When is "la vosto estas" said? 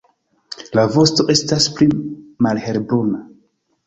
0.77-1.67